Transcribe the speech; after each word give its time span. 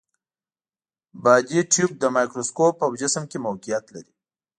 بادي 1.23 1.59
ټیوب 1.71 1.91
د 1.99 2.03
مایکروسکوپ 2.15 2.73
په 2.79 2.85
جسم 3.01 3.23
کې 3.31 3.37
موقعیت 3.47 3.85
لري. 3.95 4.11